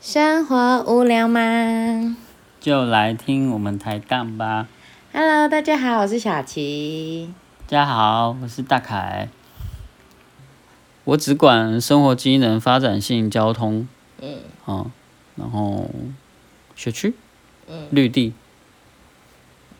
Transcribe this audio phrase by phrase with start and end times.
[0.00, 2.16] 生活无聊吗
[2.60, 4.68] 就来听我们抬杠吧。
[5.12, 7.34] ？Hello，大家好，我是小琪。
[7.66, 9.28] 大家好，我是大凯。
[11.02, 13.88] 我只管生活机能发展性交通，
[14.20, 14.86] 嗯啊，
[15.34, 15.90] 然后
[16.76, 17.14] 学区，
[17.68, 18.32] 嗯绿地，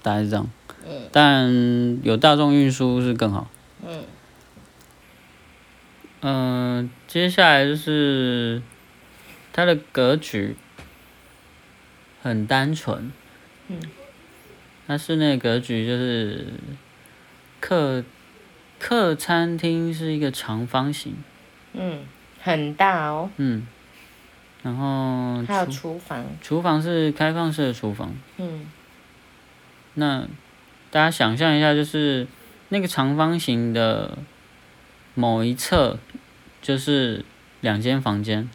[0.03, 0.49] 大概是这样。
[0.85, 3.47] 嗯但有大众运输是更好。
[3.87, 4.03] 嗯
[6.21, 8.61] 嗯、接下来就是
[9.59, 10.55] 它的格局
[12.23, 13.11] 很单纯。
[13.67, 13.81] 嗯。
[14.87, 16.47] 它室内格局就是
[17.59, 18.05] 客
[18.79, 21.17] 客餐厅是一个长方形，
[21.73, 22.05] 嗯，
[22.41, 23.67] 很大哦，嗯，
[24.63, 26.25] 然后还有厨厨房。
[26.41, 28.15] 厨房是开放式的厨房。
[28.37, 28.65] 嗯
[29.95, 30.21] 那
[30.93, 32.29] 大家想象一下，就是
[32.69, 34.17] 那个长方形的
[35.17, 35.99] 某一侧，
[36.63, 37.25] 就是
[37.61, 38.49] 两间房间，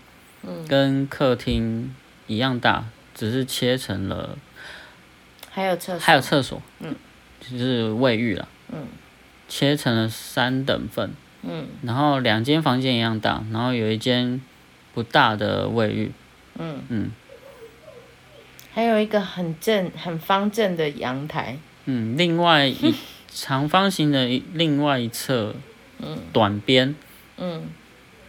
[0.46, 1.96] 嗯，跟客厅
[2.28, 4.38] 一样大，只是切成了，
[5.50, 6.00] 还有厕所。
[6.00, 6.96] 还有厕所，嗯，
[7.40, 8.88] 就是卫浴了，嗯。
[9.50, 11.12] 切成了三等份，
[11.44, 11.68] 嗯。
[11.84, 14.42] 然后两间房间一样大，然后有一间
[14.94, 16.12] 不大的卫浴，
[16.58, 17.12] 嗯，嗯。
[18.74, 21.60] 还有一个很正、很方正的阳台。
[21.86, 22.96] 嗯，另外一
[23.30, 25.54] 长方形的一另外一侧
[26.00, 26.18] 嗯。
[26.32, 26.96] 短边，
[27.38, 27.68] 嗯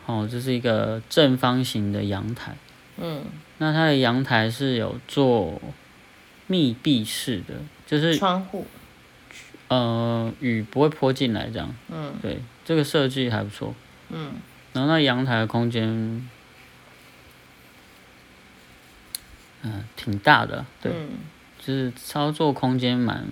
[0.07, 2.57] 哦，这是一个正方形的阳台。
[2.99, 3.25] 嗯，
[3.59, 5.61] 那它的阳台是有做
[6.47, 7.55] 密闭式的，
[7.87, 8.67] 就是窗户。
[9.69, 11.75] 呃雨不会泼进来这样。
[11.91, 13.75] 嗯对，这个设计还不错。
[14.11, 14.35] 嗯
[14.75, 16.29] 然后那阳台的空间，
[19.63, 21.09] 嗯、挺大的，对，嗯，
[21.59, 23.27] 就是操作空间蛮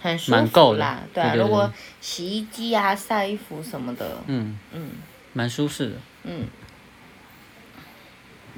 [0.00, 1.00] 很舒蛮够的服啦。
[1.12, 4.90] 对啊，对对如果洗衣机啊、晒衣服什么的，嗯嗯
[5.38, 5.96] 蛮舒适的。
[6.24, 6.48] 嗯。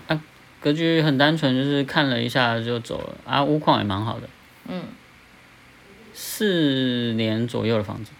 [0.09, 0.23] 啊
[0.63, 3.17] 格局很单纯，就是看了一下就走了。
[3.27, 4.29] 啊，屋况也蛮好的，
[4.67, 4.85] 嗯。
[6.15, 8.11] 四年左右的房子，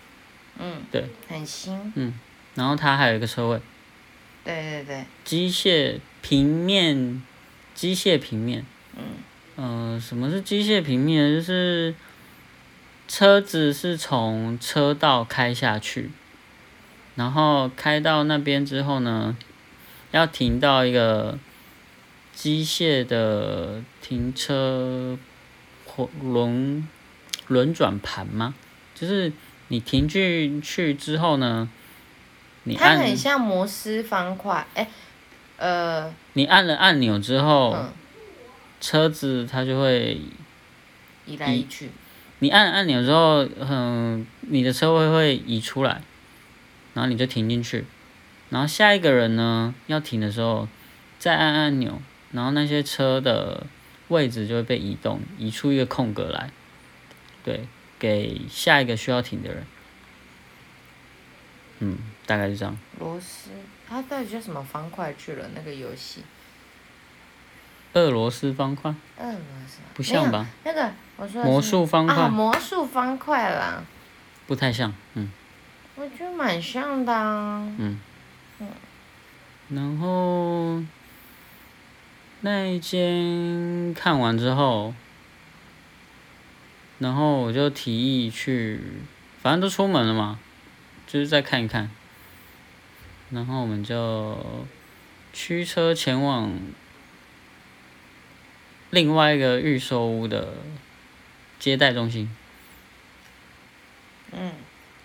[0.59, 1.93] 嗯，对，很新。
[1.97, 2.13] 嗯
[2.55, 3.61] 然后它还有一个车位，
[4.45, 7.23] 对对对，机械平面，
[7.75, 9.03] 机械平面，嗯。
[9.57, 11.35] 呃，什么是机械平面？
[11.35, 11.95] 就是
[13.09, 16.11] 车子是从车道开下去，
[17.21, 19.37] 然后开到那边之后呢，
[20.11, 21.39] 要停到一个
[22.33, 25.19] 机械的停车
[25.85, 26.89] 或轮
[27.47, 28.55] 轮转盘吗？
[28.95, 29.31] 就是
[29.69, 31.69] 你停进去之后呢，
[32.65, 34.89] 你它按很像摩斯方块，哎、
[35.59, 37.93] 呃，你按了按钮之后，嗯，
[38.81, 40.19] 车子它就会
[41.27, 41.91] 移来移去，
[42.39, 46.01] 你按按钮之后，嗯，你的车位会移出来，
[47.01, 47.87] 然后你就停进去，
[48.51, 50.69] 然后下一个人呢要停的时候
[51.19, 51.99] 再按按钮，
[52.31, 53.67] 然后那些车的
[54.09, 56.51] 位置就会被移动，移出一个空格来，
[57.43, 57.67] 对，
[57.99, 59.65] 给下一个需要停的人。
[61.79, 61.97] 嗯，
[62.27, 62.77] 大概是这样。
[62.99, 63.49] 螺丝，
[63.89, 65.49] 它到底叫什么方块去了？
[65.55, 66.23] 那个游戏，
[67.95, 70.31] 俄罗斯方块俄罗斯不像？
[70.31, 70.47] 吧？
[70.65, 73.83] 那个我说魔术方块、啊，魔术方块啦，
[74.47, 75.33] 不太像，嗯。
[76.01, 77.71] 我觉得蛮像的啊。
[79.69, 80.83] 然后
[82.41, 84.95] 那一间看完之后，
[87.01, 88.81] 然后我就提议去，
[89.43, 90.39] 反正都出门了嘛，
[91.07, 91.91] 就是再看一看。
[93.29, 94.67] 然后我们就
[95.35, 96.59] 驱车前往
[98.89, 100.55] 另外一个预售屋的
[101.59, 102.35] 接待中心。
[104.33, 104.53] 嗯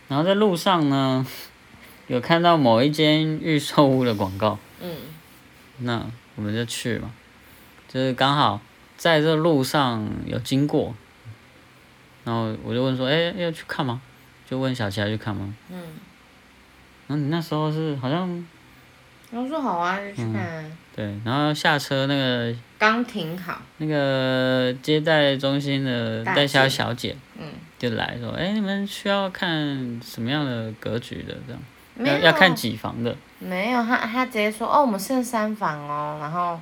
[0.07, 1.25] 然后在路上呢，
[2.07, 4.57] 有看到某一间预售屋的广告。
[4.81, 4.95] 嗯
[5.79, 6.05] 那
[6.35, 7.11] 我们就去嘛，
[7.87, 8.61] 就是刚好
[8.97, 10.95] 在这路上有经过，
[12.23, 14.01] 然后我就问说，哎、要去看吗？
[14.49, 15.53] 就问小琪要去看吗？
[15.69, 15.77] 嗯，
[17.07, 18.45] 然后你那时候是好像
[19.31, 20.63] 我说好啊，就去看啊。
[20.95, 27.44] 对，然后下车那个刚停好，那个接待中心的代销小姐嗯，
[27.77, 31.61] 就来说，哎、你们需要看什么样的格局的这样？
[31.97, 33.15] 没有要要看几房的？
[33.39, 36.59] 没有，他他直接说哦，我们剩三房哦，然后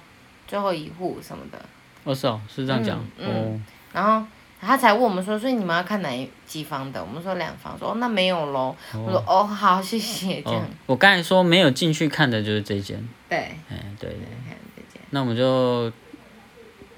[0.47, 1.59] 最后一户什么的，
[2.03, 3.59] 哦，是哦，是这样讲、嗯哦。
[3.91, 4.25] 然后
[4.61, 7.03] 他才问我们说，所以你们要看哪几房的？
[7.03, 8.75] 我们说两房，说哦那没有喽。
[8.93, 13.37] 我说哦好，谢谢这样哦。，我刚才说没有进去看的就是这间，对，
[13.69, 14.19] 哎，对对。
[14.47, 15.01] 看这间。
[15.09, 15.91] 那我们就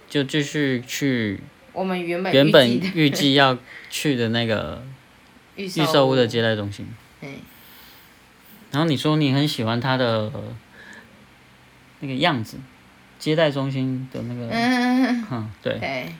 [0.09, 1.39] 就继续去
[1.75, 3.57] 我们原本原本预计要
[3.89, 4.83] 去的那个
[5.55, 6.87] 预预售屋的接待中心。
[7.21, 7.29] 嗯
[8.71, 10.29] 然后你说你很喜欢它的
[12.01, 12.57] 那个样子，
[13.17, 16.15] 接待中心的那个，嗯，嗯，对，对，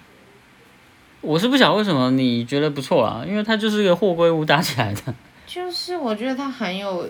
[1.20, 5.14] 我是不晓得为什么你觉得不错啊，因为它就是一个货柜屋搭起来的。
[5.46, 7.10] 就是我觉得它很有，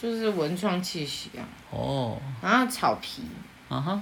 [0.00, 3.22] 就是文创气息啊，哦，然后草皮，
[3.68, 4.00] 啊哈，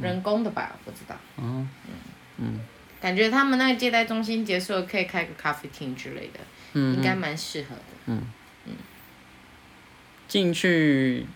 [0.00, 1.68] 人工的吧，不知道，嗯。
[2.36, 2.60] 嗯
[3.04, 6.40] 感觉他们那个接待中心结束了，可以开个咖啡厅之类的，
[6.72, 7.82] 应嗯，该蛮适合的。
[8.06, 8.22] 嗯
[10.26, 11.26] 进去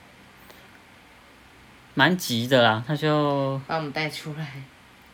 [1.92, 4.62] 蛮急的啦，他就把我们带出来，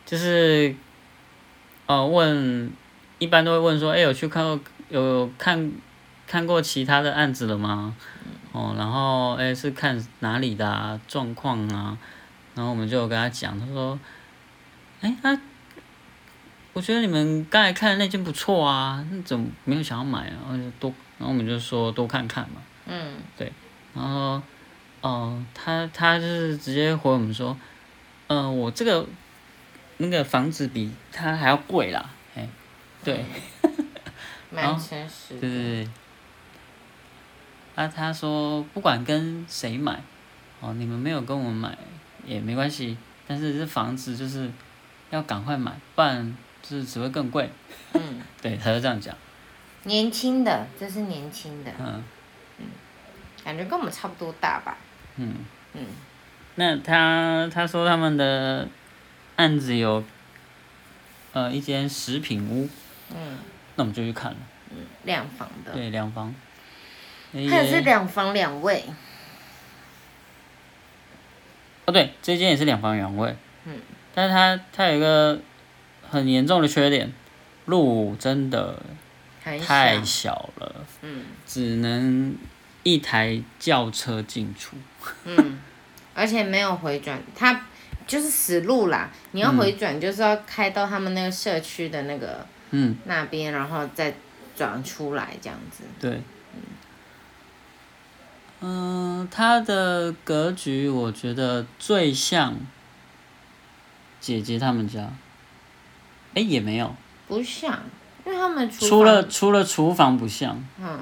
[0.05, 0.73] 就是，
[1.87, 2.71] 呃，问，
[3.19, 4.57] 一般都会问说，哎、有去看过
[4.87, 5.69] 有看
[6.25, 7.93] 看过其他的案子了吗？
[8.53, 11.97] 哦，然后哎、是看哪里的啊状况啊？
[12.55, 13.99] 然后我们就跟他讲，他说，
[15.01, 15.37] 哎、他，
[16.75, 20.35] 我觉得你们刚才看的那间不错啊，那怎么没有想要买啊？
[20.43, 22.61] 然后就多，然后我们就说多看看嘛。
[22.85, 23.49] 嗯，对
[23.93, 24.41] 然后，
[24.99, 27.57] 哦、他他就是直接回我们说，
[28.27, 29.07] 嗯、我这个
[29.99, 32.45] 那个房子比他还要贵啦，哎，
[33.05, 33.23] 对，
[34.51, 35.39] 蛮诚实的。
[35.39, 35.89] 对对对。
[37.75, 40.03] 啊，他说不管跟谁买，
[40.59, 41.77] 哦，你们没有跟我们买
[42.25, 44.51] 也没关系，但是这房子就是
[45.09, 46.35] 要赶快买，不然
[46.67, 47.49] 就是只会更贵。
[47.93, 49.15] 嗯， 对，他就这样讲，
[49.83, 52.03] 年轻的，这是年轻的，嗯
[53.43, 54.77] 感觉跟我们差不多大吧。
[55.17, 55.35] 嗯。
[55.73, 55.85] 嗯，
[56.55, 58.67] 那他他说他们的
[59.35, 60.03] 案子有，
[61.33, 62.69] 呃，一间食品屋，
[63.13, 63.37] 嗯，
[63.75, 64.37] 那我们就去看了。
[64.71, 66.33] 嗯两房的，对，两房。
[67.33, 68.85] 它也是两房两卫。
[71.85, 73.35] 哦，对，这间也是两房两卫。
[73.65, 73.79] 嗯。
[74.13, 75.39] 但是它它有一个
[76.09, 77.11] 很严重的缺点，
[77.65, 78.81] 路真的
[79.43, 79.57] 太
[80.01, 82.35] 小，小了，嗯只能
[82.83, 84.75] 一台轿车进出。
[85.25, 85.59] 嗯，
[86.13, 87.65] 而且没有回转，它
[88.07, 89.09] 就是死路啦。
[89.31, 94.13] 你要回转，就是要开到他们那个社区的那个嗯，那边，然后再
[94.55, 95.83] 转出来这样子。
[95.99, 96.21] 对。
[98.61, 102.55] 嗯，它的格局我觉得最像
[104.19, 105.11] 姐姐他们家。
[106.35, 106.95] 哎，也没有，
[107.27, 107.79] 不像，
[108.25, 110.99] 因为他们除了，除了厨房不像，嗯，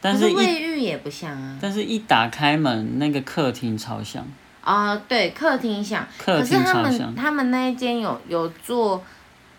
[0.00, 1.58] 但是卫浴也不像啊。
[1.60, 4.26] 但是一打开门，那个客厅超像，
[4.64, 9.04] 哦，对，客厅像，客厅可是他们超像，他们那一间有有做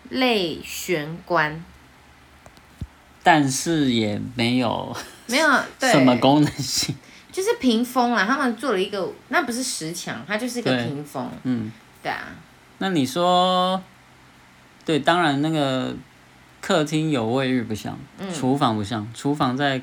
[0.08, 1.62] 类玄关，
[3.22, 4.96] 但是也没有
[5.26, 5.48] 没有
[5.78, 5.92] 对。
[5.92, 6.94] 什么功能性。
[7.30, 11.70] 就是屏风啦，他们做了一个，那不是石墙，它就是一个屏风，嗯，
[12.02, 12.24] 对啊，
[12.78, 13.80] 那你说，
[14.88, 15.94] 对，当然那个
[16.62, 19.82] 客厅有卫浴不像，嗯厨房不像，厨房在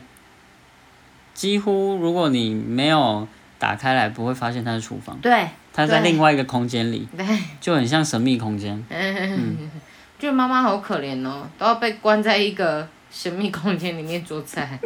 [1.36, 3.28] 几乎如果你没有
[3.60, 7.24] 打开来，不会发现它是厨房，对它在另外一个空间里，对，
[7.62, 8.74] 就很像神秘空间。
[8.90, 9.70] 嗯，
[10.18, 14.80] 觉得妈妈好可怜哦，都要被关在一个神秘空间里面做菜，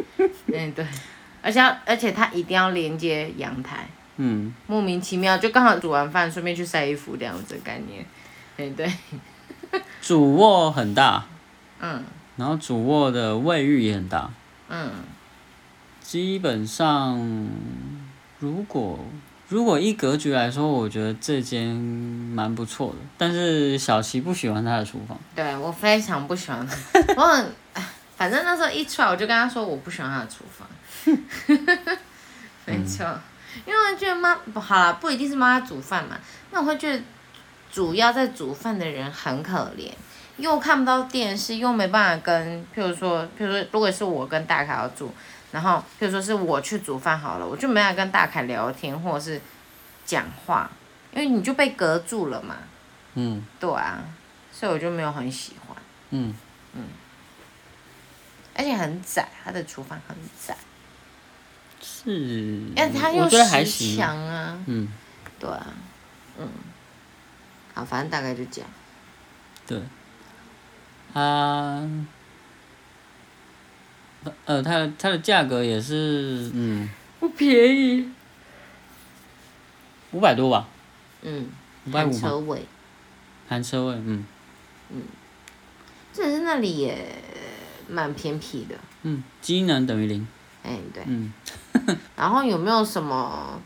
[0.52, 0.86] 嗯对，
[1.40, 3.88] 而且而且它一定要连接阳台，
[4.18, 8.04] 嗯，莫名其妙就刚好煮完饭顺便去晒衣服这样子的概念，
[8.54, 8.92] 对对，
[10.02, 11.24] 主卧很大，
[11.80, 12.02] 嗯。
[12.36, 14.30] 然后主卧的卫浴也很大，
[14.70, 14.90] 嗯，
[16.00, 17.18] 基本上
[18.38, 18.98] 如果
[19.48, 22.96] 如果一格局来说，我觉得这间蛮不错的。
[23.18, 26.66] 但是小齐不喜欢他的厨房，对我非常不喜欢，
[27.18, 27.84] 我很，哎
[28.16, 30.66] 反正那时候一出来我就跟他说我不喜欢他的厨房，
[32.64, 33.04] 没错，
[33.66, 36.16] 因为我觉得妈不好啦，不一定是妈妈煮饭嘛，
[36.52, 37.02] 那我会觉得
[37.72, 39.92] 主要在煮饭的人很可怜，
[40.36, 45.12] 又看不到电视，又没办法跟，譬如说，譬如说，如果是我跟大凯要住，
[45.52, 49.40] 然后譬如说是我去煮饭好了，我就没办法跟大凯聊天或者是
[50.04, 50.70] 讲话，
[51.12, 52.56] 因为你就被隔住了嘛，
[53.14, 53.44] 嗯。
[53.58, 54.02] 对啊，
[54.52, 55.76] 所以我就没有很喜欢。
[56.10, 56.34] 嗯，
[56.74, 56.84] 嗯。
[58.52, 60.54] 而且很窄，他的厨房很窄，
[61.80, 63.94] 是，因为它又我觉得还行。
[63.94, 64.06] 啊。
[64.06, 64.88] 墙啊，嗯，
[65.38, 65.66] 对啊，
[66.36, 66.48] 嗯，
[67.74, 68.70] 好，反正大概就这样。
[69.66, 69.80] 对。
[71.12, 71.88] 它，
[74.44, 78.08] 呃，它的它的价格也是嗯不便宜。
[80.12, 80.68] 五百多吧，
[81.22, 81.48] 嗯，
[81.86, 82.66] 五百五，含车位，
[83.48, 84.24] 含车位，嗯
[84.90, 85.02] 嗯
[86.12, 86.96] 这是那里也
[87.88, 90.26] 蛮偏僻的，嗯，机能等于零，
[90.64, 91.04] 哎、对。
[91.06, 91.32] 嗯，
[92.16, 93.60] 然后有没有什么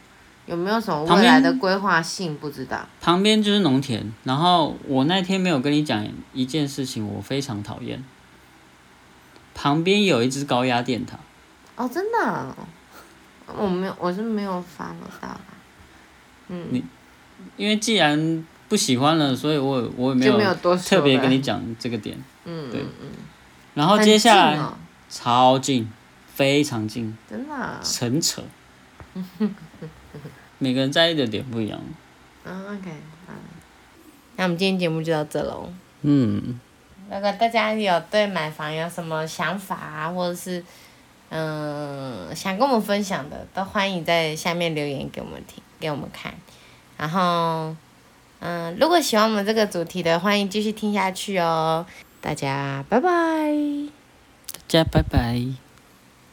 [0.47, 2.37] 有没有什么未来的规划性？
[2.37, 2.87] 不知道。
[3.01, 4.13] 旁边就是农田。
[4.25, 8.05] 然后我那天没有跟你讲一件事情，我非常讨厌。
[9.55, 11.17] 旁边有一只高压电塔，
[11.77, 12.55] 哦，真的啊、
[13.57, 15.41] 我没有，我是没有发到啦。
[16.49, 16.85] 嗯你
[17.57, 22.23] 因为既然不喜欢了，所以我我也没有特别跟你讲这个点。
[22.45, 23.09] 嗯，对嗯嗯，
[23.75, 24.59] 然后接下来
[25.09, 25.89] 超近，
[26.27, 28.43] 非常近，真的啊，很扯。
[30.65, 31.79] 每个人在意的点不一样。
[32.43, 32.91] 嗯，OK，
[33.27, 33.35] 好，
[34.37, 35.71] 那我们今天节目就到这喽。
[36.01, 36.59] 嗯，
[37.11, 40.65] 如果大家有对买房有什么想法啊，或者是
[41.29, 46.33] 嗯想跟我们分享的，都欢迎在下面留言给我们听，给我们看。
[46.97, 47.77] 然后
[48.41, 51.85] 嗯，如果喜欢我们这个主题的，欢迎继续听下去哦。
[52.23, 53.11] 大家拜拜。
[54.49, 55.64] 大家拜拜。